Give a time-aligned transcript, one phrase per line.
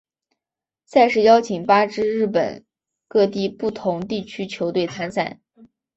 [0.83, 2.65] 赛事邀请八支日本
[3.07, 5.39] 各地不同地区球队参赛。